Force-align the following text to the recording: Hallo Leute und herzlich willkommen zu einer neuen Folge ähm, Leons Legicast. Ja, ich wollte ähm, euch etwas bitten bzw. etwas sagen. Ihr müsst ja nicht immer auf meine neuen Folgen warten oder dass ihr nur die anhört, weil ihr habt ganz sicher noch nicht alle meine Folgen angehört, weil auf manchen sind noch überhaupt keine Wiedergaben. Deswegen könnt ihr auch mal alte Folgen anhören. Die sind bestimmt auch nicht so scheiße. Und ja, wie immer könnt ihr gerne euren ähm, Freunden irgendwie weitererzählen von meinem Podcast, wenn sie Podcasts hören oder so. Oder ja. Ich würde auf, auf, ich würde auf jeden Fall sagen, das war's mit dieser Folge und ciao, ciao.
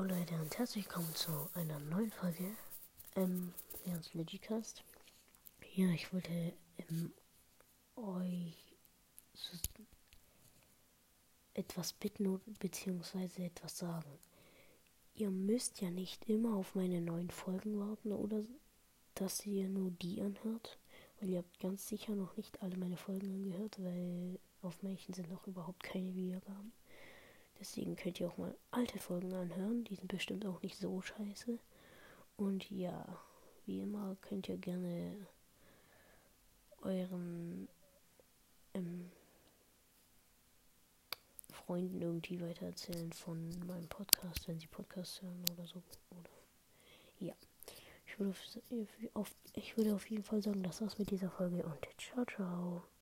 Hallo 0.00 0.14
Leute 0.14 0.34
und 0.40 0.56
herzlich 0.56 0.86
willkommen 0.86 1.14
zu 1.14 1.50
einer 1.52 1.78
neuen 1.78 2.10
Folge 2.10 2.56
ähm, 3.16 3.52
Leons 3.84 4.14
Legicast. 4.14 4.82
Ja, 5.74 5.90
ich 5.90 6.10
wollte 6.10 6.54
ähm, 6.78 7.12
euch 7.96 8.78
etwas 11.52 11.92
bitten 11.92 12.40
bzw. 12.60 13.44
etwas 13.44 13.76
sagen. 13.76 14.18
Ihr 15.16 15.28
müsst 15.28 15.82
ja 15.82 15.90
nicht 15.90 16.26
immer 16.30 16.56
auf 16.56 16.74
meine 16.74 17.02
neuen 17.02 17.28
Folgen 17.28 17.78
warten 17.78 18.12
oder 18.12 18.42
dass 19.16 19.44
ihr 19.44 19.68
nur 19.68 19.90
die 19.90 20.22
anhört, 20.22 20.78
weil 21.20 21.28
ihr 21.28 21.38
habt 21.40 21.60
ganz 21.60 21.86
sicher 21.86 22.14
noch 22.14 22.38
nicht 22.38 22.62
alle 22.62 22.78
meine 22.78 22.96
Folgen 22.96 23.34
angehört, 23.34 23.76
weil 23.82 24.38
auf 24.62 24.82
manchen 24.82 25.12
sind 25.12 25.30
noch 25.30 25.46
überhaupt 25.46 25.82
keine 25.82 26.14
Wiedergaben. 26.14 26.72
Deswegen 27.60 27.94
könnt 27.94 28.18
ihr 28.18 28.28
auch 28.28 28.38
mal 28.38 28.56
alte 28.70 28.98
Folgen 28.98 29.34
anhören. 29.34 29.84
Die 29.84 29.94
sind 29.94 30.08
bestimmt 30.08 30.46
auch 30.46 30.62
nicht 30.62 30.78
so 30.78 31.02
scheiße. 31.02 31.58
Und 32.38 32.70
ja, 32.70 33.06
wie 33.66 33.80
immer 33.80 34.16
könnt 34.22 34.48
ihr 34.48 34.56
gerne 34.56 35.14
euren 36.80 37.68
ähm, 38.72 39.10
Freunden 41.52 42.00
irgendwie 42.00 42.40
weitererzählen 42.40 43.12
von 43.12 43.50
meinem 43.66 43.88
Podcast, 43.88 44.48
wenn 44.48 44.58
sie 44.58 44.66
Podcasts 44.66 45.20
hören 45.20 45.44
oder 45.52 45.66
so. 45.66 45.82
Oder 46.10 46.30
ja. 47.20 47.34
Ich 48.06 48.18
würde 48.18 48.30
auf, 48.30 48.40
auf, 49.14 49.34
ich 49.54 49.76
würde 49.76 49.94
auf 49.94 50.08
jeden 50.10 50.24
Fall 50.24 50.42
sagen, 50.42 50.62
das 50.62 50.80
war's 50.80 50.98
mit 50.98 51.10
dieser 51.10 51.30
Folge 51.30 51.62
und 51.62 51.86
ciao, 51.98 52.24
ciao. 52.24 52.90